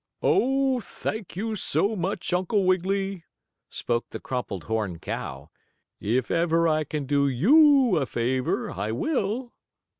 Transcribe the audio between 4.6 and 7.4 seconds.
horn cow. "If ever I can do